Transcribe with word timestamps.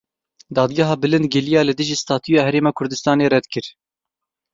Dadgeha 0.59 0.95
Bilind 1.03 1.27
giliya 1.35 1.61
li 1.65 1.73
dijî 1.81 1.95
statuya 2.03 2.41
Herêma 2.47 2.71
Kurdistanê 2.77 3.27
red 3.33 3.45
kir. 3.53 3.65